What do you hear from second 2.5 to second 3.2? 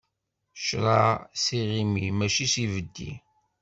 s ibeddi.